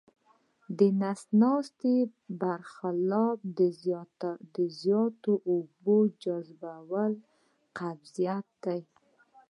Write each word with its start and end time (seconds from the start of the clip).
د 0.77 0.79
نس 1.01 1.21
ناستي 1.41 1.97
پر 2.39 2.59
خلاف 2.75 3.37
د 4.55 4.57
زیاتو 4.81 5.33
اوبو 5.51 5.97
جذبول 6.23 7.11
قبضیت 7.77 8.47
دی. 8.63 8.81